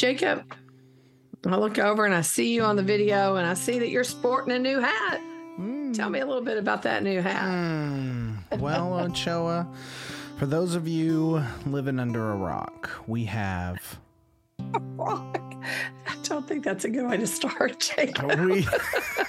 [0.00, 0.50] Jacob,
[1.44, 4.02] I look over and I see you on the video and I see that you're
[4.02, 5.20] sporting a new hat.
[5.92, 7.44] Tell me a little bit about that new hat.
[7.44, 9.68] Mm, well, Ochoa,
[10.38, 13.98] for those of you living under a rock, we have
[14.96, 15.38] Rock.
[16.06, 18.40] I don't think that's a good way to start, Jacob.
[18.40, 18.66] we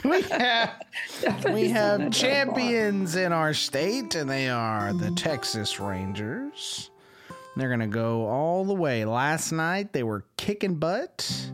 [0.05, 0.73] we have
[1.51, 6.90] we have champions in our state, and they are the Texas Rangers.
[7.55, 9.05] They're gonna go all the way.
[9.05, 11.51] Last night they were kicking butt.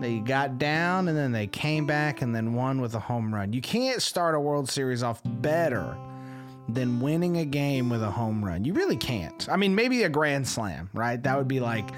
[0.00, 3.52] They got down and then they came back and then won with a home run.
[3.52, 5.96] You can't start a World Series off better
[6.68, 8.64] than winning a game with a home run.
[8.64, 9.48] You really can't.
[9.48, 11.22] I mean, maybe a grand slam, right?
[11.22, 11.88] That would be like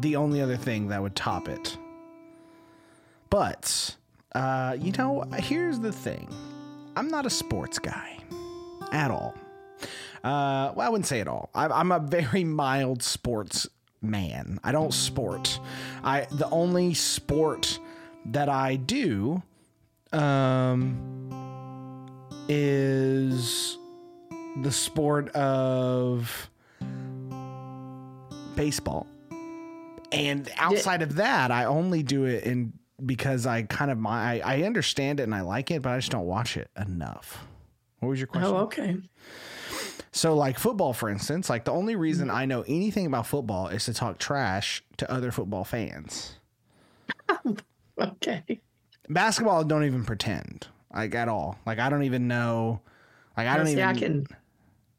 [0.00, 1.76] the only other thing that would top it.
[3.28, 3.96] But,
[4.34, 6.28] uh, you know, here's the thing
[6.96, 8.18] I'm not a sports guy
[8.92, 9.34] at all.
[10.22, 11.50] Uh, well, I wouldn't say at all.
[11.54, 13.66] I, I'm a very mild sports
[14.00, 14.58] man.
[14.62, 15.58] I don't sport.
[16.04, 17.78] I the only sport
[18.26, 19.42] that I do
[20.12, 21.28] um,
[22.48, 23.78] is
[24.62, 26.50] the sport of
[28.54, 29.06] baseball.
[30.12, 34.56] And outside of that, I only do it in because I kind of my I,
[34.56, 37.44] I understand it and I like it, but I just don't watch it enough.
[38.00, 38.52] What was your question?
[38.52, 38.96] Oh, okay.
[40.10, 43.84] So, like football, for instance, like the only reason I know anything about football is
[43.86, 46.36] to talk trash to other football fans.
[47.98, 48.60] Okay.
[49.08, 51.58] Basketball, don't even pretend like at all.
[51.66, 52.80] Like I don't even know.
[53.36, 53.84] Like I don't See, even.
[53.84, 54.26] I can,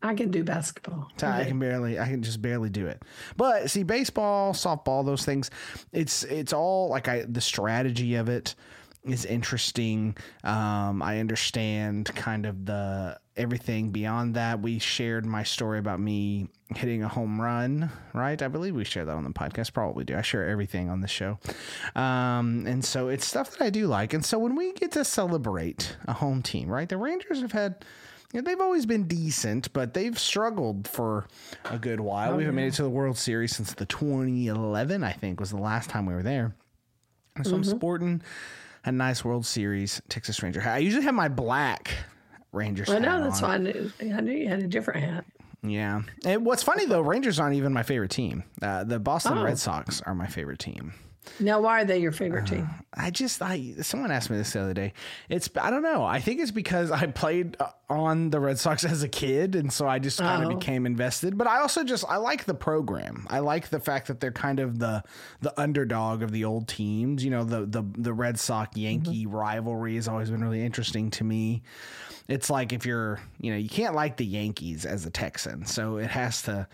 [0.02, 1.12] I can do basketball.
[1.22, 3.02] I can barely, I can just barely do it.
[3.38, 5.50] But see, baseball, softball, those things,
[5.92, 8.56] it's it's all like I the strategy of it
[9.06, 10.16] is interesting.
[10.44, 14.62] Um, I understand kind of the everything beyond that.
[14.62, 18.42] We shared my story about me hitting a home run, right?
[18.42, 19.74] I believe we shared that on the podcast.
[19.74, 20.16] Probably do.
[20.16, 21.38] I share everything on the show,
[21.96, 24.14] um, and so it's stuff that I do like.
[24.14, 26.88] And so when we get to celebrate a home team, right?
[26.88, 27.86] The Rangers have had.
[28.34, 31.28] Yeah, they've always been decent, but they've struggled for
[31.66, 32.36] a good while.
[32.36, 35.58] we haven't made it to the World Series since the 2011, I think, was the
[35.58, 36.56] last time we were there.
[37.44, 38.24] So I'm sporting
[38.86, 40.76] a nice World Series Texas Ranger hat.
[40.76, 41.92] I usually have my black
[42.52, 43.64] Rangers I know that's on.
[43.64, 45.26] knew, I knew you had a different hat.
[45.64, 46.02] Yeah.
[46.26, 48.44] And what's funny though, Rangers aren't even my favorite team.
[48.62, 49.44] Uh, the Boston Oh.
[49.44, 50.94] Red Sox are my favorite team.
[51.40, 52.68] Now, why are they your favorite team?
[52.94, 54.94] I just I someone asked me this the other day.
[55.30, 56.04] It's I don't know.
[56.04, 59.72] I think it's because I played uh, on the Red Sox as a kid and
[59.72, 60.56] so I just kind of Oh.
[60.56, 61.38] became invested.
[61.38, 63.26] But I also just I like the program.
[63.30, 65.04] I like the fact that they're kind of the
[65.42, 67.24] the underdog of the old teams.
[67.24, 71.24] You know, the the the Red Sox Yankee rivalry has always been really interesting to
[71.24, 71.64] me.
[72.28, 75.66] It's like if you're, you know, you can't like the Yankees as a Texan.
[75.66, 76.68] So it has to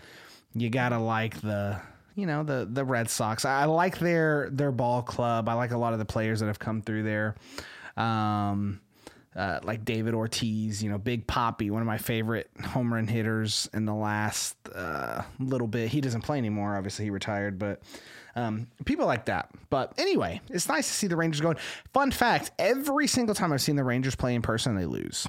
[0.54, 1.80] you got to like the
[2.14, 3.44] you know the the Red Sox.
[3.44, 5.48] I, like their their ball club.
[5.48, 7.34] I like a lot of the players that have come through there.
[7.96, 8.80] Um,
[9.36, 13.68] uh, like David Ortiz, you know, Big Papi, one of my favorite home run hitters
[13.72, 15.88] in the last uh, little bit.
[15.88, 16.76] He doesn't play anymore.
[16.76, 17.80] Obviously, he retired, but
[18.34, 19.50] um, people like that.
[19.70, 21.58] But anyway, it's nice to see the Rangers going.
[21.92, 25.28] Fun fact: every single time I've seen the Rangers play in person, they lose.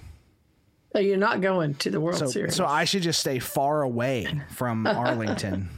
[0.94, 2.56] So you're not going to the World So, Series.
[2.56, 5.70] so I should just stay far away from Arlington.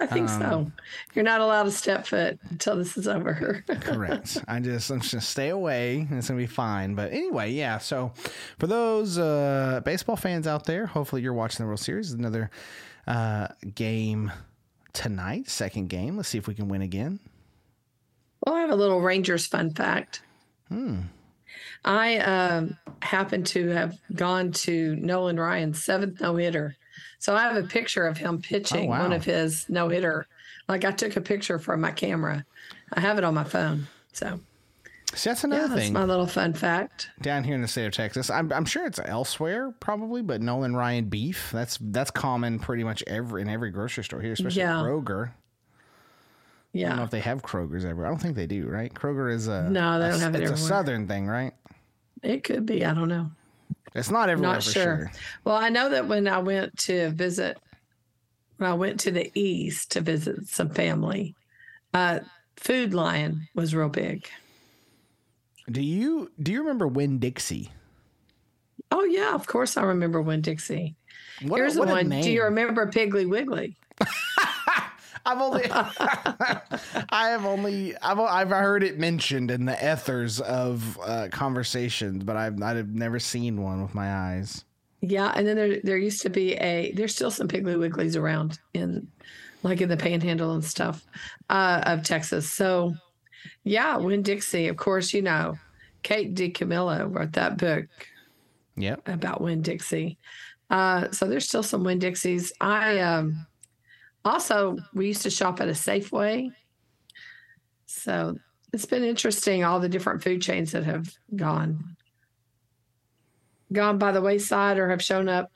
[0.00, 0.72] I think um, so.
[1.14, 3.64] You're not allowed to step foot until this is over.
[3.80, 4.38] Correct.
[4.48, 6.94] I just I'm just gonna stay away it's gonna be fine.
[6.94, 7.78] But anyway, yeah.
[7.78, 8.12] So
[8.58, 12.12] for those uh, baseball fans out there, hopefully you're watching the World Series.
[12.12, 12.50] Another
[13.06, 14.32] uh, game
[14.92, 16.16] tonight, second game.
[16.16, 17.20] Let's see if we can win again.
[18.46, 20.22] well, I have a little Rangers fun fact.
[20.68, 21.00] Hmm.
[21.84, 26.76] I um, happen to have gone to Nolan Ryan's seventh no hitter.
[27.20, 29.02] So I have a picture of him pitching Oh, wow.
[29.02, 30.26] one of his no hitter.
[30.68, 32.44] Like I took a picture from my camera.
[32.92, 33.86] I have it on my phone.
[34.12, 34.40] So
[35.12, 37.10] that's yeah, another that's thing my little fun fact.
[37.20, 38.30] down here in the state of Texas.
[38.30, 41.50] I'm, I'm sure it's elsewhere probably, but Nolan Ryan beef.
[41.52, 44.74] That's that's common pretty much every in every grocery store here, especially Yeah.
[44.80, 45.32] Kroger.
[46.72, 48.06] Yeah, I don't know if they have Kroger's ever.
[48.06, 48.94] I don't think they do, right?
[48.94, 51.52] Kroger is a No, they don't have it It's a southern thing, right?
[52.22, 52.84] It could be.
[52.84, 53.30] I don't know.
[53.94, 54.82] It's not everywhere Not for sure.
[54.82, 55.10] sure.
[55.44, 57.58] Well, I know that when I went to visit,
[58.56, 61.34] when I went to the east to visit some family,
[61.92, 62.20] uh,
[62.56, 64.28] Food Lion was real big.
[65.70, 67.70] Do you do you remember Winn Dixie?
[68.92, 70.96] Oh yeah, of course I remember Winn Dixie.
[71.42, 72.10] What, Here's what the a one.
[72.10, 73.76] Do you remember Piggly Wiggly?
[75.26, 81.28] I've only I have only I've I've heard it mentioned in the ethers of uh,
[81.30, 84.64] conversations, but I've I've never seen one with my eyes.
[85.02, 88.58] Yeah, and then there there used to be a there's still some Piggly Wigglies around
[88.74, 89.06] in
[89.62, 91.04] like in the panhandle and stuff
[91.50, 92.50] uh, of Texas.
[92.50, 92.94] So,
[93.64, 95.58] yeah, Winn Dixie, of course, you know,
[96.02, 97.84] Kate DiCamillo wrote that book
[98.76, 98.96] Yeah.
[99.06, 100.16] about Winn Dixie.
[100.70, 102.52] Uh, so there's still some Winn Dixies.
[102.60, 103.46] I um,
[104.24, 106.50] also we used to shop at a Safeway.
[107.86, 108.36] So
[108.72, 111.96] it's been interesting all the different food chains that have gone
[113.72, 115.50] gone by the wayside or have shown up.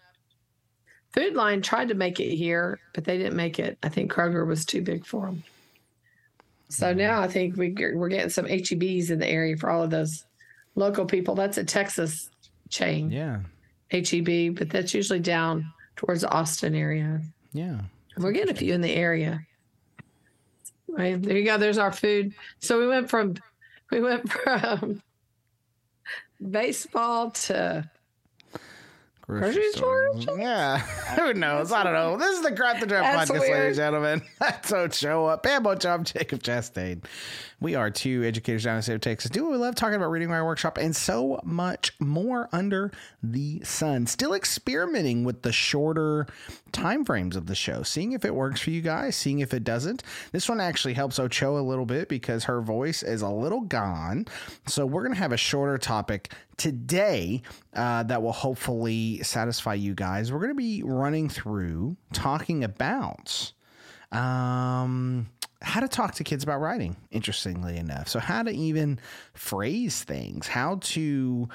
[1.13, 3.79] Food Lion tried to make it here, but they didn't make it.
[3.83, 5.45] I think Kroger was too big for them.
[6.69, 6.99] So mm-hmm.
[6.99, 10.25] now I think we, we're getting some HEBs in the area for all of those
[10.75, 11.35] local people.
[11.35, 12.31] That's a Texas
[12.69, 13.11] chain.
[13.11, 13.41] Yeah.
[13.91, 17.21] HEB, but that's usually down towards the Austin area.
[17.53, 17.81] Yeah.
[18.17, 19.47] We're getting a few in the area.
[20.89, 21.59] Right, there you go.
[21.59, 22.35] There's our food.
[22.61, 23.35] So we went from
[23.91, 25.03] we went from
[26.51, 27.91] baseball to
[29.27, 30.27] Grocery stores?
[30.37, 30.79] Yeah.
[31.17, 31.73] Who knows?
[31.73, 32.19] I don't know.
[32.19, 34.23] This is the Craft and Draft That's podcast, ladies and gentlemen.
[34.39, 35.43] That's Ochoa, up.
[35.43, 37.03] Bambo Job, Jacob Chastain.
[37.61, 39.31] We are two educators down in the state of Texas.
[39.31, 42.93] Do what we love talking about reading my workshop and so much more under
[43.23, 44.07] the sun.
[44.07, 46.27] Still experimenting with the shorter
[46.73, 49.65] time frames of the show, seeing if it works for you guys, seeing if it
[49.65, 50.03] doesn't.
[50.33, 54.27] This one actually helps Ochoa a little bit because her voice is a little gone.
[54.67, 57.43] So we're going to have a shorter topic today
[57.75, 60.33] uh, that will hopefully satisfy you guys.
[60.33, 63.53] We're going to be running through talking about
[64.13, 65.29] um,
[65.63, 68.09] how to talk to kids about writing, interestingly enough.
[68.09, 69.01] So, how to even
[69.33, 71.49] phrase things, how to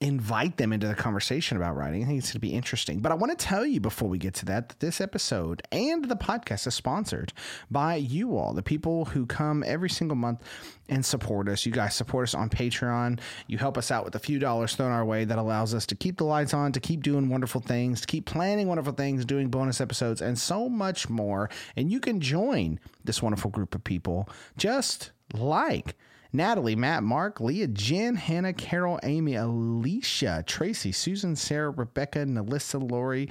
[0.00, 2.02] invite them into the conversation about writing.
[2.02, 3.00] I think it's going to be interesting.
[3.00, 6.06] But I want to tell you before we get to that that this episode and
[6.06, 7.32] the podcast is sponsored
[7.70, 10.42] by you all, the people who come every single month
[10.88, 11.66] and support us.
[11.66, 13.20] You guys support us on Patreon.
[13.46, 15.94] You help us out with a few dollars thrown our way that allows us to
[15.94, 19.48] keep the lights on, to keep doing wonderful things, to keep planning wonderful things, doing
[19.48, 21.50] bonus episodes, and so much more.
[21.76, 25.94] And you can join this wonderful group of people just like
[26.32, 33.28] Natalie, Matt, Mark, Leah, Jen, Hannah, Carol, Amy, Alicia, Tracy, Susan, Sarah, Rebecca, Nelissa, Lori,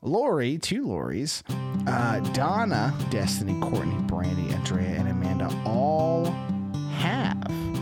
[0.00, 1.42] Lori, two Loris,
[1.86, 6.26] uh, Donna, Destiny, Courtney, Brandy, Andrea, and Amanda all
[6.96, 7.73] have.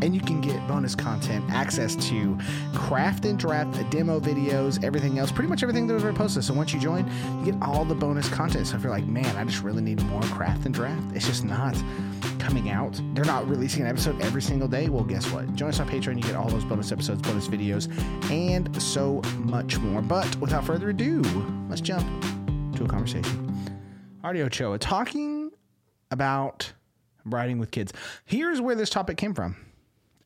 [0.00, 2.38] And you can get bonus content, access to
[2.74, 6.44] craft and draft demo videos, everything else, pretty much everything that was ever posted.
[6.44, 7.10] So once you join,
[7.40, 8.66] you get all the bonus content.
[8.68, 11.44] So if you're like, man, I just really need more craft and draft, it's just
[11.44, 11.76] not
[12.38, 13.00] coming out.
[13.14, 14.88] They're not releasing an episode every single day.
[14.88, 15.54] Well, guess what?
[15.54, 16.16] Join us on Patreon.
[16.16, 17.90] You get all those bonus episodes, bonus videos,
[18.30, 20.00] and so much more.
[20.00, 21.22] But without further ado,
[21.68, 22.06] let's jump
[22.76, 23.44] to a conversation.
[24.22, 25.50] Artie Ochoa talking
[26.10, 26.72] about
[27.24, 27.92] writing with kids.
[28.24, 29.56] Here's where this topic came from.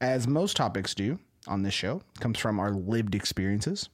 [0.03, 3.89] As most topics do on this show, comes from our lived experiences.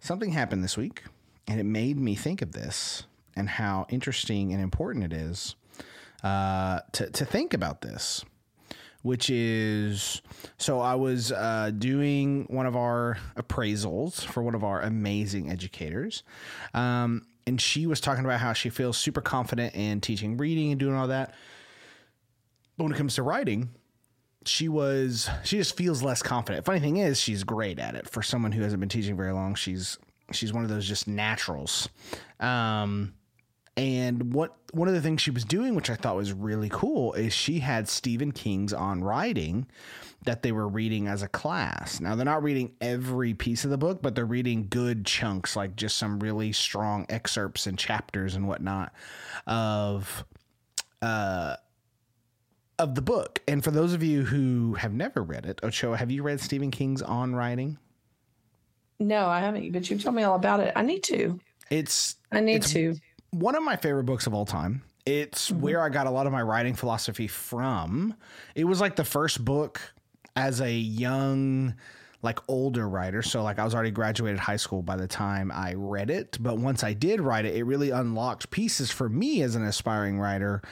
[0.00, 1.04] Something happened this week,
[1.46, 3.04] and it made me think of this
[3.36, 5.54] and how interesting and important it is
[6.24, 8.24] uh, to, to think about this.
[9.02, 10.20] Which is
[10.58, 16.24] so I was uh, doing one of our appraisals for one of our amazing educators.
[16.74, 20.78] Um, and she was talking about how she feels super confident in teaching reading and
[20.78, 21.34] doing all that.
[22.76, 23.70] But when it comes to writing,
[24.44, 26.64] she was she just feels less confident.
[26.64, 28.08] Funny thing is, she's great at it.
[28.08, 29.98] For someone who hasn't been teaching very long, she's
[30.32, 31.88] she's one of those just naturals.
[32.40, 33.14] Um,
[33.76, 37.14] and what one of the things she was doing, which I thought was really cool,
[37.14, 39.66] is she had Stephen King's On Writing
[40.24, 42.00] that they were reading as a class.
[42.00, 45.74] Now they're not reading every piece of the book, but they're reading good chunks, like
[45.74, 48.92] just some really strong excerpts and chapters and whatnot
[49.46, 50.24] of
[51.00, 51.56] uh
[52.82, 53.40] of the book.
[53.48, 56.70] And for those of you who have never read it, Ochoa, have you read Stephen
[56.70, 57.78] King's On Writing?
[58.98, 60.72] No, I haven't, but you told me all about it.
[60.76, 61.40] I need to.
[61.70, 62.96] It's I need It's- to.
[63.30, 64.82] one of my favorite books of all time.
[65.06, 68.14] It's where I got a lot of my writing philosophy from.
[68.54, 69.80] It was like the first book
[70.36, 71.74] as a young,
[72.22, 73.20] like older writer.
[73.22, 76.38] So, like, I was already graduated high school by the time I read it.
[76.40, 80.20] But once I did write it, it really unlocked pieces for me as an aspiring
[80.20, 80.62] writer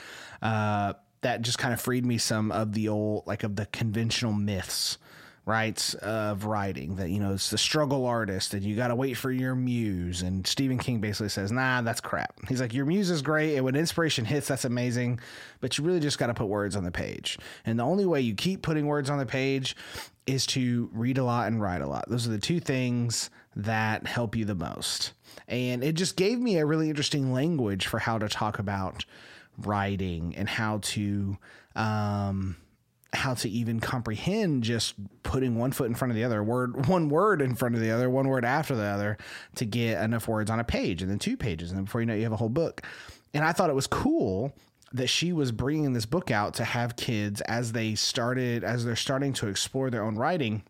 [0.43, 4.33] uh, that just kind of freed me some of the old, like, of the conventional
[4.33, 4.99] myths
[5.47, 9.15] right of writing that you know it's the struggle artist and you got to wait
[9.15, 10.23] for your muse.
[10.23, 12.35] And stephen king basically says nah that's crap.
[12.49, 13.57] He's like your muse is great.
[13.57, 15.19] And when inspiration hits that's amazing.
[15.61, 17.39] But you really just got to put words on the page.
[17.65, 19.75] And the only way you keep putting words on the page
[20.27, 22.09] is to read a lot and write a lot.
[22.09, 25.13] Those are the two things that help you the most.
[25.49, 29.05] And it just gave me a really interesting language for how to talk about
[29.67, 31.37] writing and how to
[31.75, 32.57] um
[33.13, 37.09] how to even comprehend just putting one foot in front of the other word one
[37.09, 39.19] word in front of the other one word after the other
[39.57, 41.71] to get enough words on a page and then two pages.
[41.71, 42.83] And then before you know it, you have a whole book.
[43.35, 44.53] And i thought it was cool
[44.93, 48.97] that she was bringing this book out to have kids as they started as they're
[48.97, 50.63] starting to explore their own writing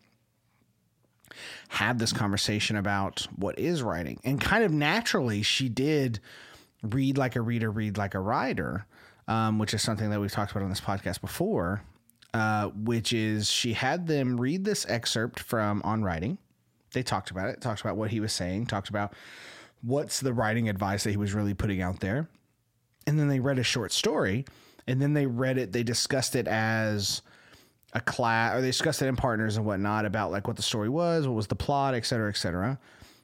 [1.69, 4.19] have this conversation about what is writing.
[4.23, 6.19] And kind of naturally she did
[6.83, 8.85] read like a reader read like a writer
[9.27, 11.81] um, which is something that we've talked about on this podcast before
[12.33, 16.37] uh, which is she had them read this excerpt from On Writing.
[16.93, 19.13] They talked about it, talked about what he was saying, talked about
[19.81, 22.29] what's the writing advice that he was really putting out there.
[23.07, 24.45] And then they read a short story,
[24.87, 27.21] and then they read it, they discussed it as
[27.93, 30.89] a class, or they discussed it in partners and whatnot about like what the story
[30.89, 32.79] was, what was the plot, et cetera, et cetera.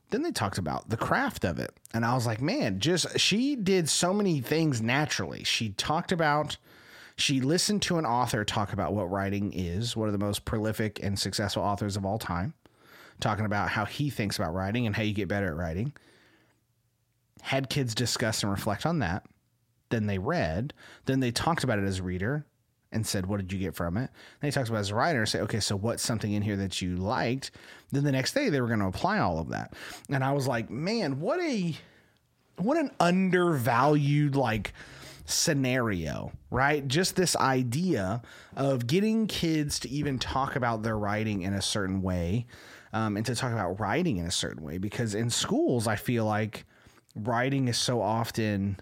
[0.09, 1.71] Then they talked about the craft of it.
[1.93, 5.43] And I was like, man, just she did so many things naturally.
[5.43, 6.57] She talked about
[7.17, 11.01] she listened to an author talk about what writing is, one of the most prolific
[11.01, 12.53] and successful authors of all time,
[13.19, 15.93] talking about how he thinks about writing and how you get better at writing.
[17.41, 19.25] Had kids discuss and reflect on that.
[19.89, 20.73] Then they read.
[21.05, 22.45] Then they talked about it as a reader
[22.91, 24.09] and said, What did you get from it?
[24.39, 26.81] Then he talks about his writer and say, Okay, so what's something in here that
[26.81, 27.51] you liked?
[27.91, 29.73] Then the next day they were going to apply all of that.
[30.09, 31.75] And I was like, Man, what a
[32.57, 34.73] what an undervalued like
[35.25, 36.87] scenario, right?
[36.87, 38.21] Just this idea
[38.55, 42.47] of getting kids to even talk about their writing in a certain way
[42.93, 44.77] um, and to talk about writing in a certain way.
[44.77, 46.65] Because in schools, I feel like
[47.15, 48.79] writing is so often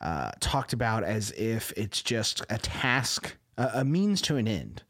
[0.00, 4.82] uh, talked about as if it's just a task, a, a means to an end,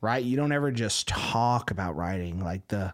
[0.00, 0.22] right?
[0.22, 2.92] You don't ever just talk about writing like the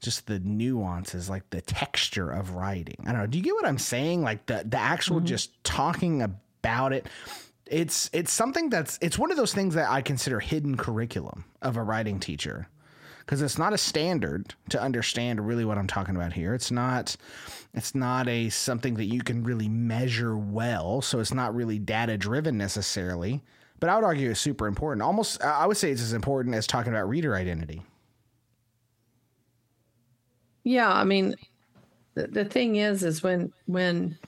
[0.00, 2.96] just the nuances, like the texture of writing.
[3.06, 3.26] I don't know.
[3.26, 4.22] Do you get what I'm saying?
[4.22, 5.26] Like the the actual mm-hmm.
[5.26, 7.06] just talking about it.
[7.66, 11.76] It's it's something that's it's one of those things that I consider hidden curriculum of
[11.76, 12.68] a writing teacher
[13.32, 16.52] because it's not a standard to understand really what I'm talking about here.
[16.52, 17.16] It's not
[17.72, 22.18] it's not a something that you can really measure well, so it's not really data
[22.18, 23.40] driven necessarily.
[23.80, 25.00] But I would argue it's super important.
[25.00, 27.80] Almost I would say it's as important as talking about reader identity.
[30.62, 31.34] Yeah, I mean,
[32.12, 34.18] the, the thing is, is when when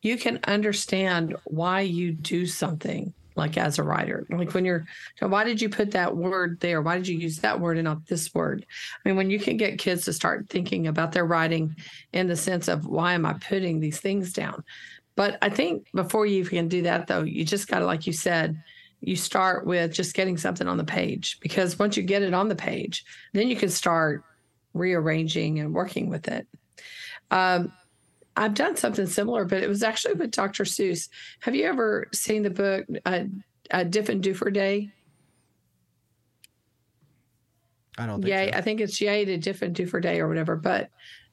[0.00, 4.26] you can understand why you do something like as a writer.
[4.30, 4.86] Like when you're
[5.20, 6.82] why did you put that word there?
[6.82, 8.66] Why did you use that word and not this word?
[9.04, 11.76] I mean when you can get kids to start thinking about their writing
[12.12, 14.64] in the sense of why am i putting these things down?
[15.16, 18.12] But i think before you can do that though you just got to like you
[18.12, 18.62] said
[19.00, 21.38] you start with just getting something on the page.
[21.40, 24.24] Because once you get it on the page then you can start
[24.74, 26.46] rearranging and working with it.
[27.30, 27.72] Um,
[28.38, 30.64] I've done something similar, but it was actually with Dr.
[30.64, 31.08] Seuss.
[31.40, 33.24] Have you ever seen the book uh,
[33.70, 34.90] uh, Diff'nd Day?
[37.98, 38.24] I don't.
[38.24, 38.58] Yay, so.
[38.58, 40.54] I think it's Yay to Diff'nd Day or whatever.
[40.54, 40.88] But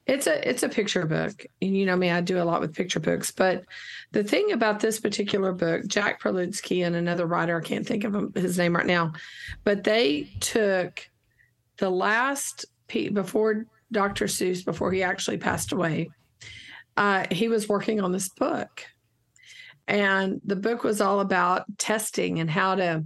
[0.06, 2.74] it's a it's a picture book, and you know me, I do a lot with
[2.74, 3.30] picture books.
[3.30, 3.64] But
[4.10, 8.34] the thing about this particular book, Jack Prelutsky and another writer, I can't think of
[8.34, 9.12] his name right now,
[9.62, 11.08] but they took
[11.78, 14.26] the last before Dr.
[14.26, 16.10] Seuss, before he actually passed away,
[16.96, 18.84] uh, he was working on this book.
[19.88, 23.04] And the book was all about testing and how to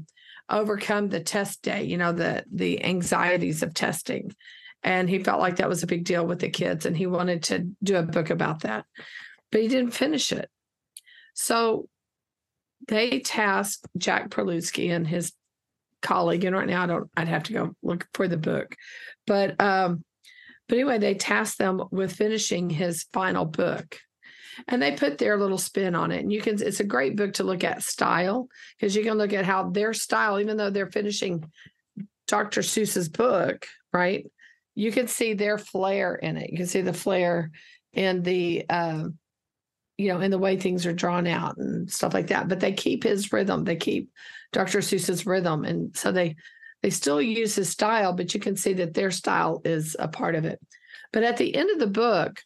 [0.49, 4.33] overcome the test day, you know, the the anxieties of testing.
[4.83, 7.43] And he felt like that was a big deal with the kids and he wanted
[7.45, 8.87] to do a book about that.
[9.53, 10.49] But he didn't finish it.
[11.35, 11.89] So
[12.89, 15.33] they tasked Jack Prelutsky and his
[16.01, 18.75] colleague, and right now I don't I'd have to go look for the book.
[19.27, 20.03] But um,
[20.71, 23.99] but anyway, they tasked them with finishing his final book.
[24.69, 26.21] And they put their little spin on it.
[26.21, 28.49] And you can, it's a great book to look at style
[28.79, 31.45] because you can look at how their style, even though they're finishing
[32.29, 32.61] Dr.
[32.61, 34.31] Seuss's book, right?
[34.77, 36.51] You can see their flair in it.
[36.51, 37.51] You can see the flair
[37.93, 39.09] in the, uh,
[39.99, 42.47] you know, in the way things are drawn out and stuff like that.
[42.47, 43.65] But they keep his rhythm.
[43.65, 44.13] They keep
[44.53, 44.79] Dr.
[44.79, 45.65] Seuss's rhythm.
[45.65, 46.37] And so they
[46.83, 50.35] they still use his style, but you can see that their style is a part
[50.35, 50.59] of it.
[51.13, 52.41] But at the end of the book,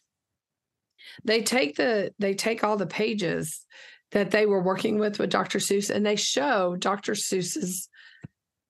[1.23, 3.61] they take the they take all the pages
[4.11, 5.59] that they were working with with Dr.
[5.59, 7.13] Seuss and they show Dr.
[7.13, 7.89] Seuss's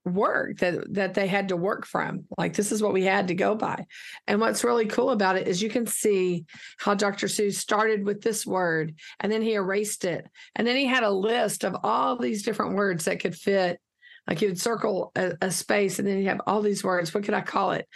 [0.05, 3.33] work that that they had to work from like this is what we had to
[3.33, 3.83] go by
[4.27, 6.45] and what's really cool about it is you can see
[6.77, 10.85] how dr seuss started with this word and then he erased it and then he
[10.85, 13.79] had a list of all these different words that could fit
[14.27, 17.13] like he would circle a, a space and then he'd have all these words.
[17.13, 17.87] What could I call it?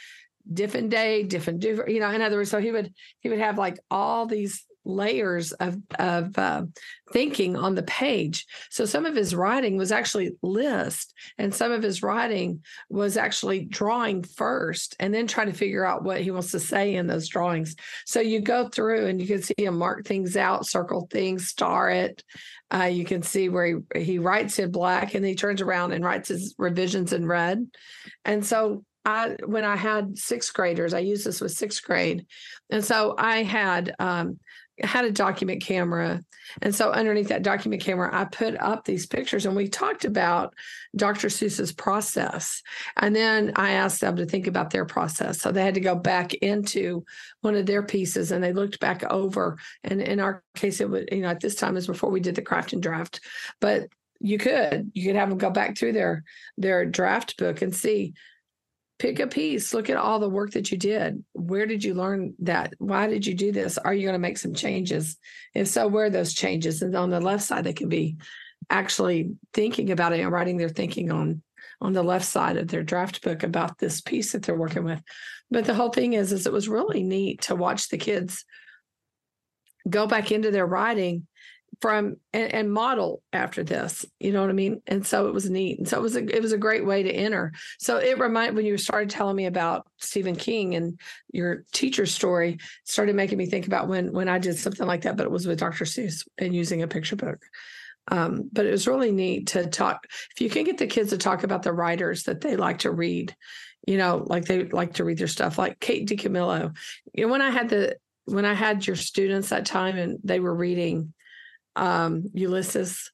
[0.51, 3.57] Different day, different, different, you know, in other words, so he would he would have
[3.57, 6.63] like all these layers of of uh,
[7.11, 8.45] thinking on the page.
[8.69, 13.65] So some of his writing was actually list, and some of his writing was actually
[13.65, 17.27] drawing first, and then trying to figure out what he wants to say in those
[17.27, 17.75] drawings.
[18.05, 21.89] So you go through and you can see him mark things out, circle things, star
[21.89, 22.23] it.
[22.71, 26.05] Uh, you can see where he, he writes in black and he turns around and
[26.05, 27.67] writes his revisions in red.
[28.25, 32.25] And so I when I had sixth graders, I used this with sixth grade,
[32.69, 34.39] and so I had um,
[34.83, 36.21] had a document camera,
[36.61, 40.53] and so underneath that document camera, I put up these pictures, and we talked about
[40.95, 41.27] Dr.
[41.27, 42.61] Seuss's process,
[42.97, 45.39] and then I asked them to think about their process.
[45.39, 47.05] So they had to go back into
[47.41, 49.57] one of their pieces, and they looked back over.
[49.83, 52.35] And in our case, it would, you know at this time is before we did
[52.35, 53.21] the craft and draft,
[53.61, 53.87] but
[54.19, 56.23] you could you could have them go back through their
[56.57, 58.13] their draft book and see
[58.99, 61.23] pick a piece look at all the work that you did.
[61.33, 62.73] Where did you learn that?
[62.77, 63.77] Why did you do this?
[63.77, 65.17] Are you going to make some changes?
[65.55, 66.81] If so where are those changes?
[66.81, 68.17] And on the left side they can be
[68.69, 71.41] actually thinking about it and writing their thinking on
[71.81, 75.01] on the left side of their draft book about this piece that they're working with.
[75.49, 78.43] But the whole thing is is it was really neat to watch the kids
[79.89, 81.25] go back into their writing
[81.81, 84.81] from and, and, model after this you know what i mean?
[84.87, 85.79] And so it was neat.
[85.79, 87.53] And so it was a, it was a great way to enter.
[87.79, 90.99] So it reminded when you started telling me about stephen king and
[91.31, 95.17] your teacher story started making me think about when when i did something like that
[95.17, 97.43] but it was with dr seuss and using a picture book.
[98.11, 101.17] Um, but it was really neat to talk if you can get the kids to
[101.17, 103.35] talk about the writers that they like to read
[103.87, 106.75] you know like they like to read their stuff like kate dicamillo.
[107.13, 110.39] You know when i had the when i had your students that time and they
[110.39, 111.13] were reading
[111.79, 113.11] um, Ulysses.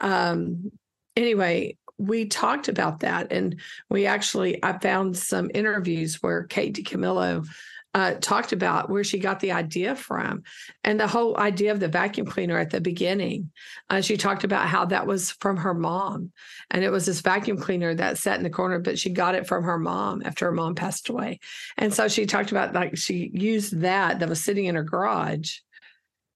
[0.00, 0.72] Um,
[1.16, 7.46] anyway, we talked about that, and we actually I found some interviews where Kate DiCamillo
[7.94, 10.42] uh, talked about where she got the idea from,
[10.84, 13.50] and the whole idea of the vacuum cleaner at the beginning.
[13.90, 16.32] Uh, she talked about how that was from her mom,
[16.70, 19.46] and it was this vacuum cleaner that sat in the corner, but she got it
[19.46, 21.38] from her mom after her mom passed away,
[21.76, 25.58] and so she talked about like she used that that was sitting in her garage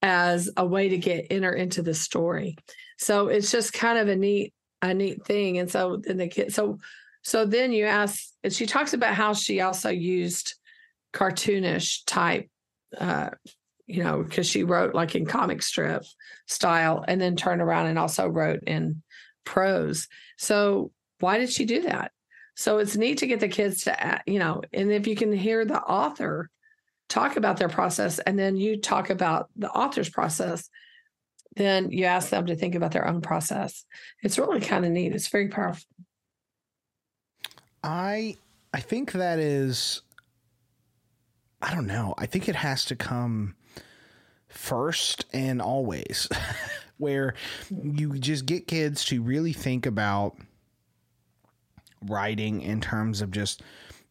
[0.03, 2.57] as a way to get enter into the story.
[2.99, 5.59] So it's just kind of a neat a neat thing.
[5.59, 6.79] And so then the kid so
[7.23, 10.55] so then you ask and she talks about how she also used
[11.13, 12.49] cartoonish type
[12.99, 13.31] uh
[13.87, 16.05] you know because she wrote like in comic strip
[16.47, 19.03] style and then turned around and also wrote in
[19.45, 22.13] prose so why did she do that
[22.57, 25.65] so it's neat to get the kids to you know and if you can hear
[25.65, 26.49] the author
[27.13, 30.71] talk about their process and then you talk about the author's process
[31.57, 33.85] then you ask them to think about their own process.
[34.23, 35.15] It's really kind of neat.
[35.15, 35.87] It's very powerful.
[37.85, 38.37] I
[38.73, 40.03] i think that is
[41.61, 42.15] i don't know.
[42.17, 43.57] I think it has to come
[44.49, 46.29] first and always
[46.99, 47.35] where
[47.71, 50.37] you just get kids to really think about
[52.07, 53.63] writing in terms of just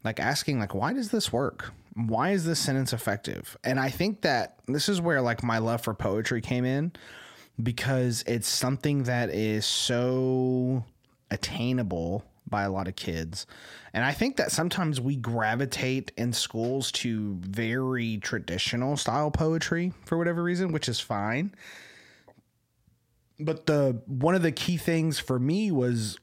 [0.04, 3.58] like asking like why does this work why is this sentence effective?
[3.64, 6.94] And I think that this is where like my love for poetry came in
[7.62, 10.86] because it's something that is so
[11.30, 13.46] attainable by a lot of kids.
[13.94, 20.18] And I think that sometimes we gravitate in schools to very traditional style poetry for
[20.18, 21.54] whatever reason, which is fine.
[23.40, 26.20] But the one of the key things for me was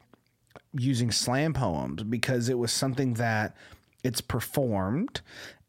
[0.72, 3.57] using slam poems because it was something that
[4.04, 5.20] it's performed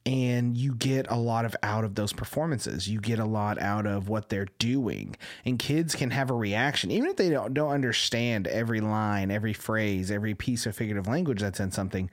[0.05, 2.87] and you get a lot of out of those performances.
[2.87, 6.91] You get a lot out of what they're doing, and kids can have a reaction,
[6.91, 11.41] even if they don't, don't understand every line, every phrase, every piece of figurative language
[11.41, 12.09] that's in something.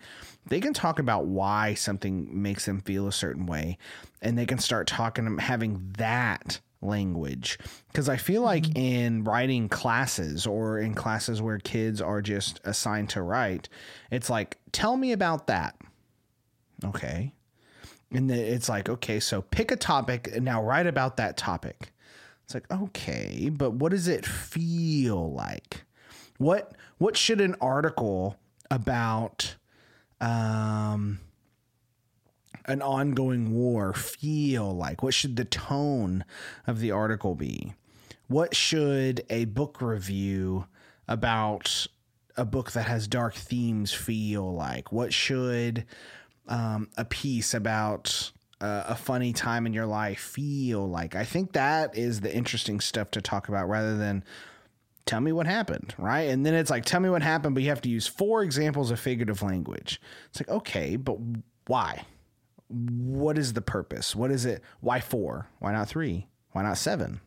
[0.46, 3.78] They can talk about why something makes them feel a certain way,
[4.20, 8.78] and they can start talking, having that language because I feel like mm-hmm.
[8.78, 13.68] in writing classes or in classes where kids are just assigned to write,
[14.10, 15.76] it's like, tell me about that.
[16.84, 17.32] Okay
[18.12, 21.92] and it's like okay so pick a topic and now write about that topic.
[22.44, 25.84] It's like okay but what does it feel like?
[26.38, 28.38] What what should an article
[28.70, 29.56] about
[30.20, 31.20] um
[32.66, 35.02] an ongoing war feel like?
[35.02, 36.24] What should the tone
[36.66, 37.74] of the article be?
[38.28, 40.66] What should a book review
[41.06, 41.86] about
[42.36, 44.90] a book that has dark themes feel like?
[44.90, 45.86] What should
[46.48, 51.14] um, a piece about uh, a funny time in your life feel like?
[51.14, 54.24] I think that is the interesting stuff to talk about rather than
[55.04, 56.28] tell me what happened, right?
[56.30, 58.90] And then it's like, tell me what happened, but you have to use four examples
[58.90, 60.00] of figurative language.
[60.30, 61.16] It's like, okay, but
[61.66, 62.04] why?
[62.68, 64.16] what is the purpose?
[64.16, 64.62] What is it?
[64.80, 65.48] Why four?
[65.58, 66.26] Why not three?
[66.52, 67.20] Why not seven?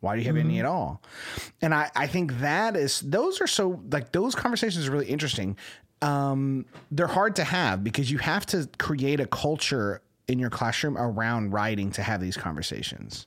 [0.00, 0.50] Why do you have mm-hmm.
[0.50, 1.02] any at all?
[1.62, 5.56] And I, I think that is those are so like those conversations are really interesting.
[6.04, 10.96] Um, they're hard to have because you have to create a culture in your classroom
[10.96, 13.26] around writing to have these conversations.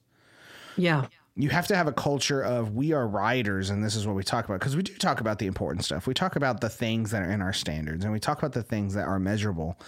[0.75, 1.07] Yeah.
[1.35, 4.23] You have to have a culture of we are writers and this is what we
[4.23, 6.07] talk about because we do talk about the important stuff.
[6.07, 8.63] We talk about the things that are in our standards and we talk about the
[8.63, 9.79] things that are measurable,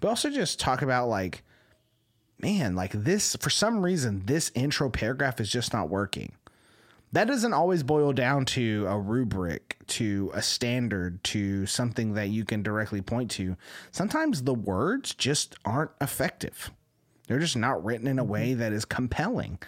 [0.00, 1.42] but also just talk about like
[2.40, 6.32] man, like this, for some reason, this intro paragraph is just not working.
[7.12, 12.44] That doesn't always boil down to a rubric, to a standard, to something that you
[12.44, 13.56] can directly point to.
[13.90, 16.70] Sometimes the words just aren't effective.
[17.26, 19.58] They're just not written in a way that is compelling.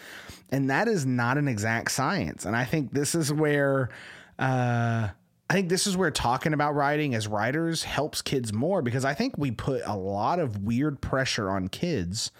[0.51, 2.45] And that is not an exact science.
[2.45, 3.91] And I think this is where
[4.39, 5.09] uh,
[5.51, 9.15] I think this is where talking about writing as writers helps kids more because I
[9.15, 12.31] think we put a lot of weird pressure on kids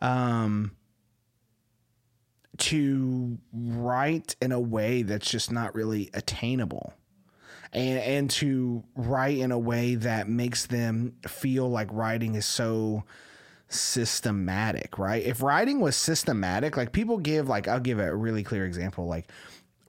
[0.00, 0.72] um,
[2.60, 6.94] to write in a way that's just not really attainable.
[7.72, 13.04] And, and to write in a way that makes them feel like writing is so
[13.68, 15.22] systematic, right?
[15.22, 19.06] If writing was systematic, like people give, like, I'll give a really clear example.
[19.06, 19.30] Like,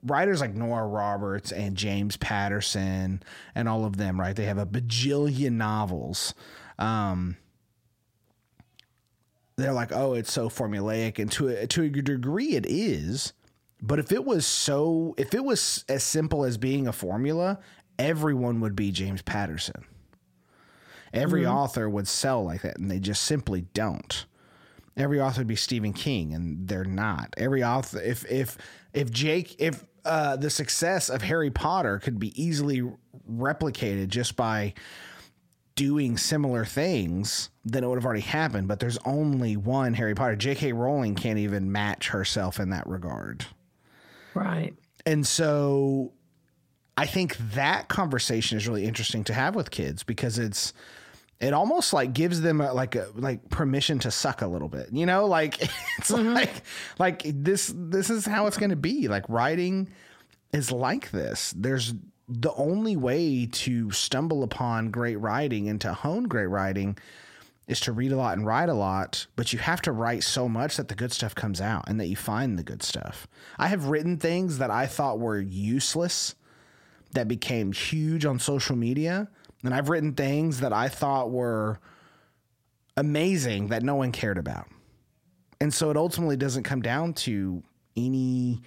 [0.03, 3.21] writers like Nora Roberts and James Patterson
[3.55, 4.35] and all of them, right?
[4.35, 6.33] They have a bajillion novels.
[6.79, 7.37] Um,
[9.57, 13.33] they're like, oh, it's so formulaic, and to a, to a degree, it is.
[13.81, 17.59] But if it was so, if it was as simple as being a formula,
[17.97, 19.85] everyone would be James Patterson.
[21.13, 21.51] Every mm-hmm.
[21.51, 24.25] author would sell like that, and they just simply don't.
[24.95, 27.33] Every author would be Stephen King, and they're not.
[27.37, 28.57] Every author, if if
[28.93, 32.83] if Jake, if uh, the success of Harry Potter could be easily
[33.29, 34.73] replicated just by
[35.81, 38.67] doing similar things, then it would have already happened.
[38.67, 40.35] But there's only one Harry Potter.
[40.35, 40.73] J.K.
[40.73, 43.47] Rowling can't even match herself in that regard.
[44.35, 44.75] Right.
[45.07, 46.13] And so
[46.95, 50.71] I think that conversation is really interesting to have with kids because it's
[51.39, 54.89] it almost like gives them a, like a like permission to suck a little bit
[54.91, 55.59] you know like
[55.97, 56.33] it's mm-hmm.
[56.33, 56.61] like
[56.99, 59.89] like this this is how it's going to be like writing
[60.53, 61.95] is like this there's
[62.33, 66.97] the only way to stumble upon great writing and to hone great writing
[67.67, 70.47] is to read a lot and write a lot, but you have to write so
[70.47, 73.27] much that the good stuff comes out and that you find the good stuff.
[73.59, 76.35] I have written things that I thought were useless
[77.11, 79.29] that became huge on social media
[79.63, 81.79] and I've written things that I thought were
[82.97, 84.67] amazing that no one cared about.
[85.59, 87.61] And so it ultimately doesn't come down to
[87.95, 88.61] any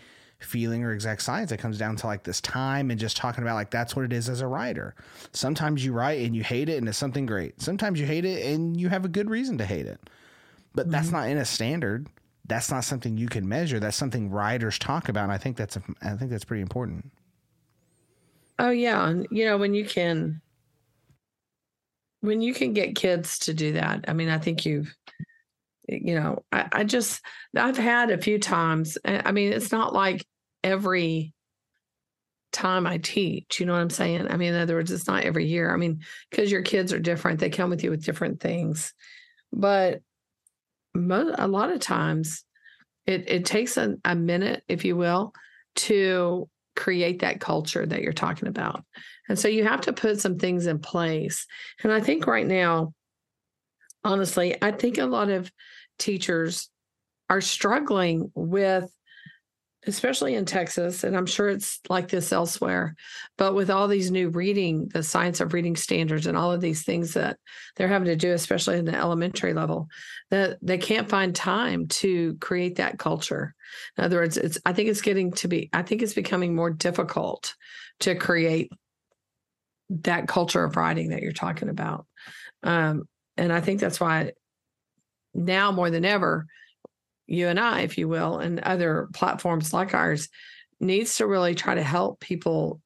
[0.44, 1.52] feeling or exact science.
[1.52, 4.12] It comes down to like this time and just talking about like that's what it
[4.12, 4.94] is as a writer.
[5.32, 7.60] Sometimes you write and you hate it and it's something great.
[7.60, 10.00] Sometimes you hate it and you have a good reason to hate it.
[10.74, 10.92] But mm-hmm.
[10.92, 12.08] that's not in a standard.
[12.46, 13.80] That's not something you can measure.
[13.80, 15.24] That's something writers talk about.
[15.24, 17.10] And I think that's a, I think that's pretty important.
[18.58, 20.40] Oh yeah, and you know when you can
[22.24, 24.94] when you can get kids to do that, I mean, I think you've,
[25.86, 27.20] you know, I, I just,
[27.54, 28.96] I've had a few times.
[29.04, 30.24] I mean, it's not like
[30.64, 31.32] every
[32.52, 34.28] time I teach, you know what I'm saying?
[34.28, 35.72] I mean, in other words, it's not every year.
[35.72, 36.00] I mean,
[36.30, 38.94] because your kids are different, they come with you with different things.
[39.52, 40.00] But
[40.94, 42.44] a lot of times
[43.06, 45.32] it, it takes a, a minute, if you will,
[45.76, 48.84] to create that culture that you're talking about.
[49.28, 51.46] And so you have to put some things in place.
[51.82, 52.94] And I think right now,
[54.04, 55.50] honestly, I think a lot of
[55.98, 56.68] teachers
[57.28, 58.90] are struggling with
[59.86, 62.94] especially in Texas, and I'm sure it's like this elsewhere,
[63.36, 66.82] but with all these new reading, the science of reading standards, and all of these
[66.82, 67.38] things that
[67.76, 69.88] they're having to do, especially in the elementary level,
[70.30, 73.54] that they can't find time to create that culture.
[73.98, 76.70] In other words, it's I think it's getting to be, I think it's becoming more
[76.70, 77.54] difficult
[78.00, 78.70] to create
[79.90, 82.06] that culture of writing that you're talking about.
[82.62, 84.32] Um, and I think that's why
[85.34, 86.46] now more than ever,
[87.26, 90.28] you and I, if you will, and other platforms like ours
[90.80, 92.80] needs to really try to help people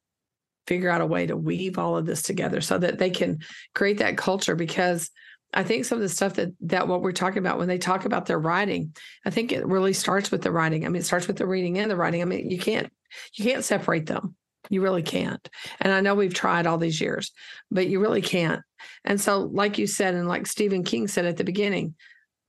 [0.67, 3.39] figure out a way to weave all of this together so that they can
[3.75, 5.11] create that culture because
[5.55, 8.05] I think some of the stuff that that what we're talking about when they talk
[8.05, 10.85] about their writing, I think it really starts with the writing.
[10.85, 12.21] I mean, it starts with the reading and the writing.
[12.21, 12.93] I mean, you can't
[13.35, 14.37] you can't separate them.
[14.69, 15.49] You really can't.
[15.81, 17.33] And I know we've tried all these years,
[17.71, 18.61] but you really can't.
[19.05, 21.95] And so, like you said, and like Stephen King said at the beginning,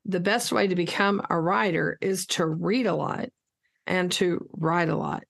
[0.06, 3.30] the best way to become a writer is to read a lot
[3.86, 5.24] and to write a lot.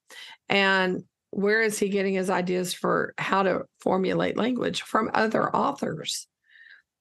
[0.47, 6.27] And where is he getting his ideas for how to formulate language from other authors?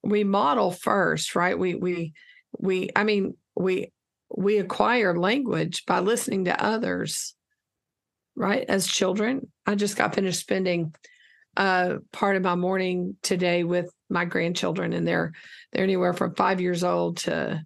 [0.02, 1.58] We model first, right?
[1.58, 2.12] We we
[2.56, 3.92] we i mean we
[4.34, 7.34] we acquire language by listening to others
[8.36, 10.94] right as children i just got finished spending
[11.56, 15.32] uh part of my morning today with my grandchildren and they're
[15.72, 17.62] they're anywhere from five years old to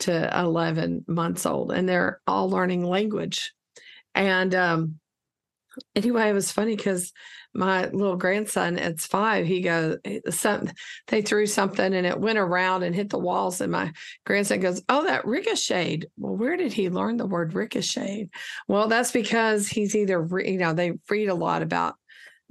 [0.00, 3.52] to 11 months old and they're all learning language.
[4.14, 5.00] And um
[5.94, 7.12] anyway it was funny because
[7.54, 9.96] my little grandson it's five he goes
[10.30, 10.70] some
[11.08, 13.92] they threw something and it went around and hit the walls and my
[14.24, 18.30] grandson goes oh that ricocheted well where did he learn the word ricocheted
[18.68, 21.94] well that's because he's either you know they read a lot about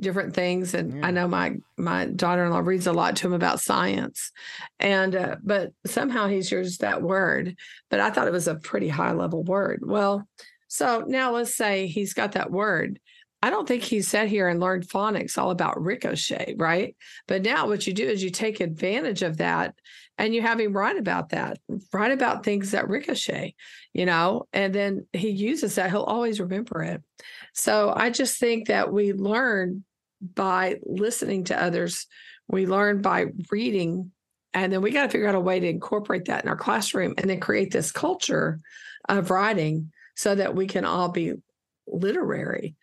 [0.01, 1.07] different things and yeah.
[1.07, 4.31] i know my my daughter-in-law reads a lot to him about science
[4.79, 7.55] and uh, but somehow he's used that word
[7.89, 10.27] but i thought it was a pretty high level word well
[10.67, 12.99] so now let's say he's got that word
[13.43, 16.95] I don't think he sat here and learned phonics all about ricochet, right?
[17.27, 19.73] But now what you do is you take advantage of that
[20.17, 21.57] and you have him write about that,
[21.91, 23.55] write about things that ricochet,
[23.93, 25.89] you know, and then he uses that.
[25.89, 27.01] He'll always remember it.
[27.55, 29.83] So I just think that we learn
[30.21, 32.07] by listening to others,
[32.47, 34.11] we learn by reading,
[34.53, 37.13] and then we got to figure out a way to incorporate that in our classroom
[37.17, 38.59] and then create this culture
[39.09, 41.33] of writing so that we can all be
[41.87, 42.75] literary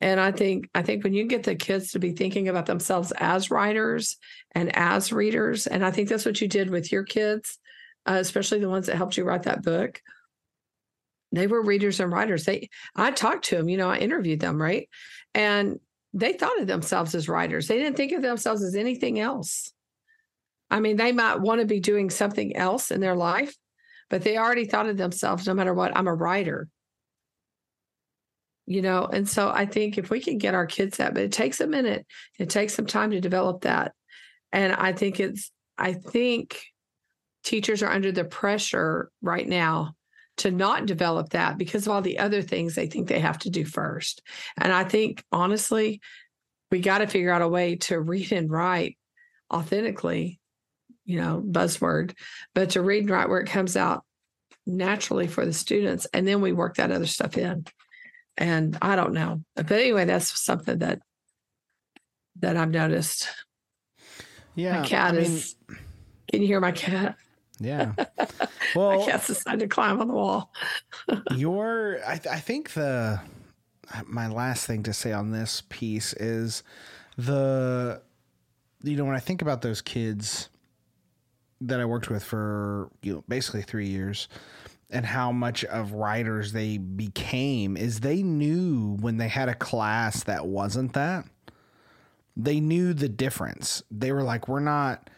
[0.00, 3.12] and I think I think when you get the kids to be thinking about themselves
[3.16, 4.18] as writers
[4.52, 7.58] and as readers, and I think that's what you did with your kids,
[8.04, 10.02] uh, especially the ones that helped you write that book.
[11.32, 12.44] They were readers and writers.
[12.44, 14.88] They I talked to them, you know, I interviewed them, right?
[15.34, 15.80] And
[16.16, 17.68] they thought of themselves as writers.
[17.68, 19.72] They didn't think of themselves as anything else.
[20.70, 23.54] I mean, they might want to be doing something else in their life,
[24.10, 26.68] but they already thought of themselves, no matter what, I'm a writer
[28.66, 31.32] you know and so i think if we can get our kids that but it
[31.32, 32.04] takes a minute
[32.38, 33.92] it takes some time to develop that
[34.52, 36.60] and i think it's i think
[37.44, 39.94] teachers are under the pressure right now
[40.38, 43.50] to not develop that because of all the other things they think they have to
[43.50, 44.22] do first
[44.58, 46.00] and i think honestly
[46.70, 48.96] we got to figure out a way to read and write
[49.52, 50.38] authentically
[51.04, 52.12] you know buzzword
[52.54, 54.04] but to read and write where it comes out
[54.66, 57.64] naturally for the students and then we work that other stuff in
[58.36, 59.42] and I don't know.
[59.54, 61.00] But anyway, that's something that
[62.40, 63.28] that I've noticed.
[64.54, 65.56] Yeah, my cat I is.
[65.68, 65.78] Mean,
[66.30, 67.16] can you hear my cat?
[67.58, 67.92] Yeah.
[68.74, 70.52] Well, my cat's decided to climb on the wall.
[71.34, 73.20] your, I, I think the
[74.06, 76.62] my last thing to say on this piece is
[77.16, 78.02] the,
[78.82, 80.50] you know, when I think about those kids
[81.60, 84.28] that I worked with for you know basically three years
[84.90, 90.24] and how much of writers they became is they knew when they had a class
[90.24, 91.24] that wasn't that
[92.36, 95.08] they knew the difference they were like we're not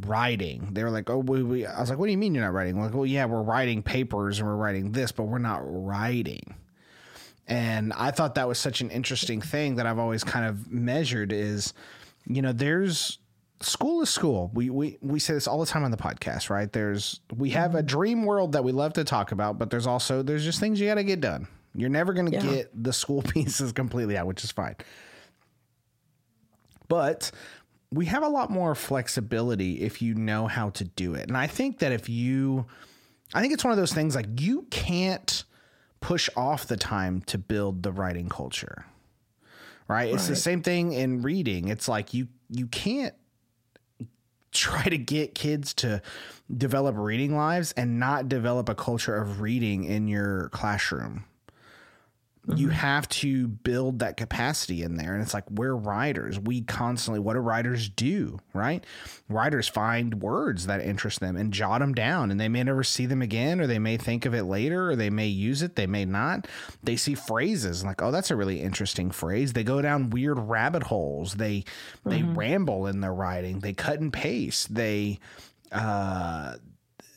[0.00, 2.44] writing they were like oh we, we i was like what do you mean you're
[2.44, 5.60] not writing like well yeah we're writing papers and we're writing this but we're not
[5.62, 6.54] writing
[7.46, 11.32] and i thought that was such an interesting thing that i've always kind of measured
[11.32, 11.72] is
[12.26, 13.18] you know there's
[13.60, 14.50] school is school.
[14.54, 16.70] We we we say this all the time on the podcast, right?
[16.72, 17.86] There's we have a mm-hmm.
[17.86, 20.86] dream world that we love to talk about, but there's also there's just things you
[20.86, 21.48] got to get done.
[21.74, 22.42] You're never going to yeah.
[22.42, 24.76] get the school pieces completely out, which is fine.
[26.88, 27.30] But
[27.92, 31.28] we have a lot more flexibility if you know how to do it.
[31.28, 32.66] And I think that if you
[33.34, 35.44] I think it's one of those things like you can't
[36.00, 38.86] push off the time to build the writing culture.
[39.88, 40.06] Right?
[40.06, 40.14] right?
[40.14, 41.68] It's the same thing in reading.
[41.68, 43.14] It's like you you can't
[44.52, 46.00] try to get kids to
[46.54, 51.24] develop reading lives and not develop a culture of reading in your classroom.
[52.46, 52.58] Mm-hmm.
[52.58, 55.14] You have to build that capacity in there.
[55.14, 56.38] And it's like, we're writers.
[56.38, 58.84] We constantly, what do writers do, right?
[59.28, 63.06] Writers find words that interest them and jot them down, and they may never see
[63.06, 65.88] them again, or they may think of it later, or they may use it, they
[65.88, 66.46] may not.
[66.84, 69.52] They see phrases like, oh, that's a really interesting phrase.
[69.52, 71.34] They go down weird rabbit holes.
[71.34, 72.10] They, mm-hmm.
[72.10, 73.58] they ramble in their writing.
[73.58, 74.72] They cut and paste.
[74.72, 75.18] They,
[75.72, 76.56] uh,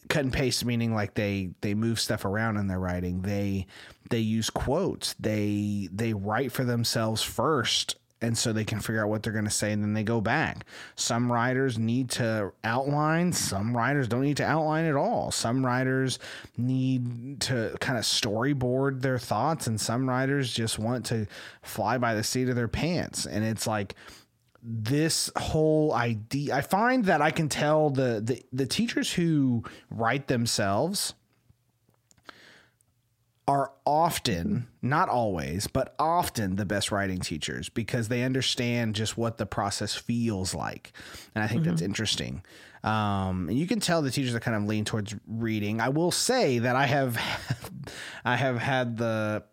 [0.10, 3.68] cut and paste meaning like they they move stuff around in their writing they
[4.10, 5.14] they use quotes.
[5.20, 9.46] They they write for themselves first and so they can figure out what they're going
[9.46, 10.66] to say and then they go back.
[10.96, 15.32] Some writers need to outline some writers don't need to outline at all.
[15.32, 16.20] Some writers
[16.58, 21.28] need to kind of storyboard their thoughts and some writers just want to
[21.62, 23.26] fly by the seat of their pants.
[23.26, 23.96] And it's like
[24.62, 30.28] this whole idea i find that i can tell the, the the teachers who write
[30.28, 31.14] themselves
[33.50, 39.40] are often, not always, but often the best writing teachers because they understand just what
[39.40, 40.94] the process feels like.
[41.34, 41.72] And I think mm-hmm.
[41.72, 42.44] that's interesting.
[42.84, 45.82] Um, and you can tell the teachers are kind of lean towards reading.
[45.82, 47.20] I will say that I have,
[48.24, 49.44] I have had the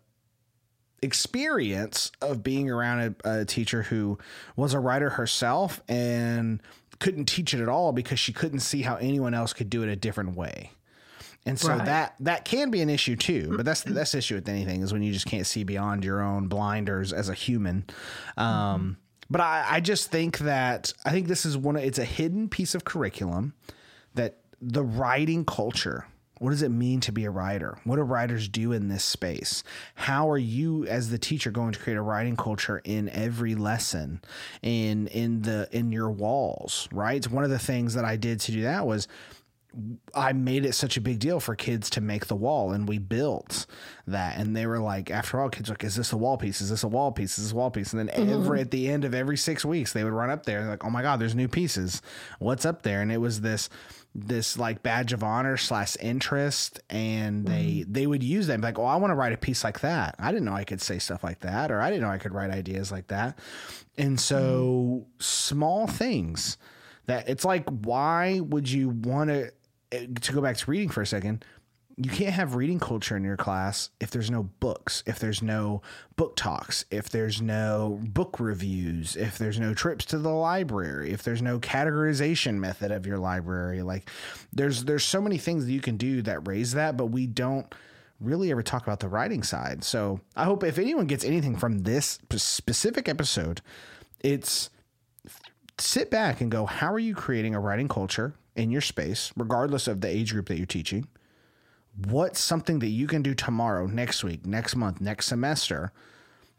[1.01, 4.19] experience of being around a, a teacher who
[4.55, 6.61] was a writer herself and
[6.99, 9.89] couldn't teach it at all because she couldn't see how anyone else could do it
[9.89, 10.69] a different way.
[11.47, 11.85] And so right.
[11.85, 13.53] that that can be an issue too.
[13.55, 16.21] But that's that's the issue with anything is when you just can't see beyond your
[16.21, 17.85] own blinders as a human.
[18.35, 18.97] Um.
[19.29, 21.75] But I, I just think that I think this is one.
[21.75, 23.53] Of, it's a hidden piece of curriculum
[24.15, 26.05] that the writing culture.
[26.39, 27.79] What does it mean to be a writer?
[27.83, 29.63] What do writers do in this space?
[29.95, 34.21] How are you as the teacher going to create a writing culture in every lesson
[34.61, 37.27] in in the in your walls, right?
[37.27, 39.07] One of the things that I did to do that was
[40.15, 42.97] I made it such a big deal for kids to make the wall, and we
[42.97, 43.65] built
[44.07, 44.37] that.
[44.37, 46.61] And they were like, after all, kids like, "Is this a wall piece?
[46.61, 47.37] Is this a wall piece?
[47.37, 48.33] Is this a wall piece?" And then mm-hmm.
[48.33, 50.83] every at the end of every six weeks, they would run up there and like,
[50.83, 52.01] "Oh my god, there's new pieces.
[52.39, 53.69] What's up there?" And it was this
[54.15, 57.93] this like badge of honor slash interest and they mm-hmm.
[57.93, 60.31] they would use them like oh i want to write a piece like that i
[60.31, 62.49] didn't know i could say stuff like that or i didn't know i could write
[62.49, 63.37] ideas like that
[63.95, 65.09] and so mm-hmm.
[65.19, 66.57] small things
[67.05, 69.51] that it's like why would you want to
[69.93, 71.43] Uh, to go back to reading for a second
[71.99, 75.81] you can't have reading culture in your class if there's no books, if there's no
[76.15, 81.23] book talks, if there's no book reviews, if there's no trips to the library, if
[81.23, 83.81] there's no categorization method of your library.
[83.81, 84.11] Like
[84.53, 87.73] there's there's so many things that you can do that raise that, but we don't
[88.19, 89.83] really ever talk about the writing side.
[89.83, 93.61] So, I hope if anyone gets anything from this specific episode,
[94.19, 94.69] it's
[95.79, 99.87] sit back and go, how are you creating a writing culture in your space, regardless
[99.87, 101.07] of the age group that you're teaching?
[102.05, 105.91] what's something that you can do tomorrow, next week, next month, next semester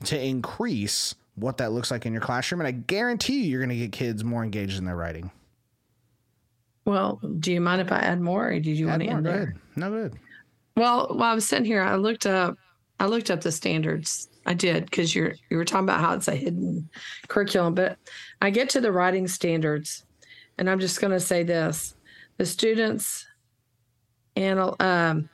[0.05, 2.61] to increase what that looks like in your classroom?
[2.61, 5.31] And I guarantee you, you're going to get kids more engaged in their writing.
[6.85, 9.27] Well, do you mind if I add more, or did you add want to end
[9.27, 9.55] there?
[9.77, 10.19] No good.
[10.77, 12.57] Well, while I was sitting here, I looked up.
[13.01, 14.29] I looked up the standards.
[14.47, 16.89] I did because you're you were talking about how it's a hidden
[17.29, 17.99] curriculum, but
[18.41, 20.05] I get to the writing standards,
[20.59, 21.94] and I'm just going to say this:
[22.37, 23.27] the students
[24.38, 25.29] Anal, um,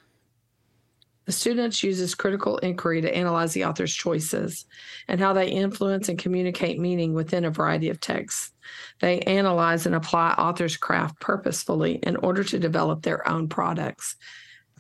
[1.26, 4.66] the students uses critical inquiry to analyze the author's choices
[5.08, 8.52] and how they influence and communicate meaning within a variety of texts.
[9.00, 14.16] They analyze and apply author's craft purposefully in order to develop their own products.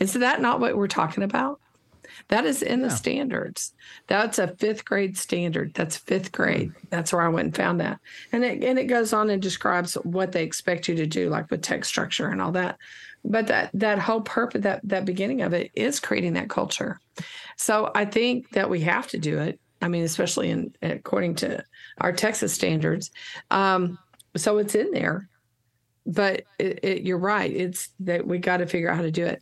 [0.00, 1.60] Is that not what we're talking about?
[2.28, 2.88] That is in yeah.
[2.88, 3.72] the standards.
[4.06, 5.74] That's a fifth grade standard.
[5.74, 6.72] That's fifth grade.
[6.90, 8.00] That's where I went and found that.
[8.32, 11.50] And it and it goes on and describes what they expect you to do, like
[11.50, 12.78] with text structure and all that
[13.24, 17.00] but that that whole purpose that that beginning of it is creating that culture
[17.56, 21.62] so i think that we have to do it i mean especially in according to
[22.00, 23.10] our texas standards
[23.50, 23.98] um,
[24.36, 25.28] so it's in there
[26.06, 29.24] but it, it, you're right it's that we got to figure out how to do
[29.24, 29.40] it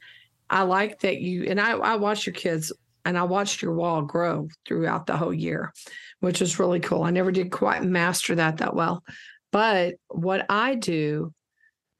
[0.52, 2.72] i like that you and i i watch your kids
[3.04, 5.72] and i watched your wall grow throughout the whole year
[6.20, 9.02] which was really cool i never did quite master that that well
[9.50, 11.32] but what i do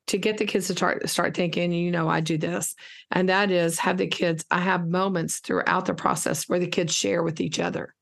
[0.09, 2.75] to get the kids to start start thinking, you know, I do this,
[3.11, 4.45] and that is have the kids.
[4.51, 7.95] I have moments throughout the process where the kids share with each other,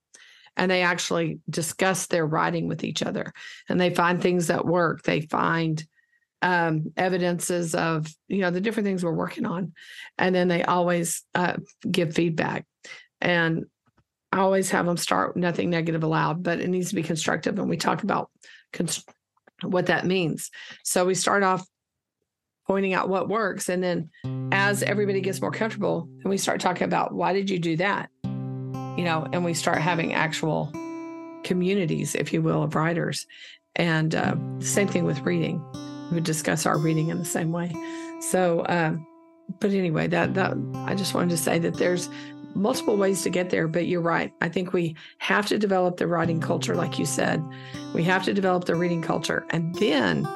[0.56, 3.32] and they actually discuss their writing with each other,
[3.68, 5.02] and they find things that work.
[5.02, 5.84] They find
[6.42, 9.72] um, evidences of you know the different things we're working on,
[10.18, 11.56] and then they always uh,
[11.90, 12.66] give feedback,
[13.20, 13.66] and
[14.32, 17.68] I always have them start nothing negative allowed, but it needs to be constructive, and
[17.68, 18.30] we talk about.
[18.72, 19.08] Const-
[19.62, 20.50] what that means.
[20.84, 21.66] So we start off
[22.66, 23.68] pointing out what works.
[23.68, 24.10] And then
[24.52, 28.10] as everybody gets more comfortable, then we start talking about why did you do that?
[28.24, 30.70] You know, and we start having actual
[31.42, 33.26] communities, if you will, of writers.
[33.76, 35.64] And uh, same thing with reading.
[36.10, 37.72] We discuss our reading in the same way.
[38.20, 38.96] So, uh,
[39.60, 40.54] but anyway, that that
[40.86, 42.08] I just wanted to say that there's
[42.54, 44.32] multiple ways to get there, but you're right.
[44.40, 47.44] I think we have to develop the writing culture, like you said.
[47.94, 50.28] We have to develop the reading culture, and then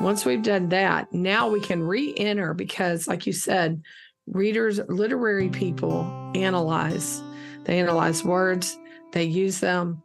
[0.00, 3.82] once we've done that, now we can re enter because, like you said,
[4.26, 7.22] readers, literary people analyze.
[7.64, 8.78] They analyze words,
[9.12, 10.02] they use them,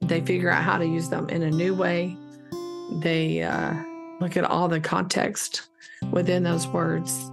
[0.00, 2.16] they figure out how to use them in a new way.
[2.90, 3.74] They uh,
[4.20, 5.68] look at all the context
[6.10, 7.30] within those words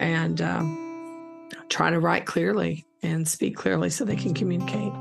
[0.00, 4.92] and um, try to write clearly and speak clearly so they can communicate,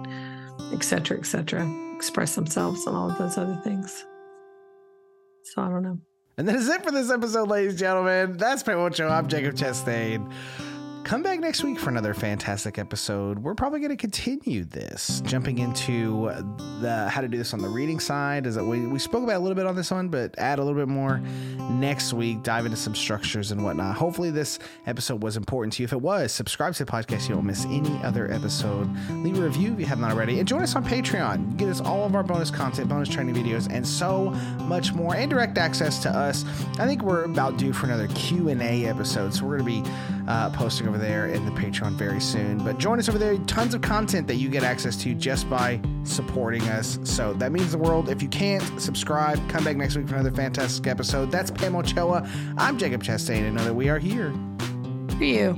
[0.74, 4.06] et cetera, et cetera, express themselves and all of those other things.
[5.44, 6.00] So I don't know.
[6.38, 8.38] And that is it for this episode, ladies and gentlemen.
[8.38, 9.08] That's Pay Show.
[9.08, 10.32] I'm Jacob Chastain.
[11.06, 13.38] Come back next week for another fantastic episode.
[13.38, 16.32] We're probably going to continue this, jumping into
[16.82, 18.48] the how to do this on the reading side.
[18.48, 20.64] Is that we, we spoke about a little bit on this one, but add a
[20.64, 21.20] little bit more
[21.70, 22.42] next week.
[22.42, 23.96] Dive into some structures and whatnot.
[23.96, 25.86] Hopefully, this episode was important to you.
[25.86, 27.22] If it was, subscribe to the podcast.
[27.22, 28.90] So you don't miss any other episode.
[29.12, 31.56] Leave a review if you haven't already, and join us on Patreon.
[31.56, 34.32] Get us all of our bonus content, bonus training videos, and so
[34.62, 36.46] much more, and direct access to us.
[36.80, 39.84] I think we're about due for another Q and A episode, so we're going to
[39.84, 39.92] be
[40.28, 42.58] uh, posting over there in the Patreon very soon.
[42.60, 43.38] But join us over there.
[43.40, 47.00] Tons of content that you get access to just by supporting us.
[47.04, 48.10] So that means the world.
[48.10, 51.32] If you can't subscribe, come back next week for another fantastic episode.
[51.32, 52.30] That's Pam Ochoa.
[52.58, 54.34] I'm Jacob Chastain, and know that we are here
[55.18, 55.56] For you.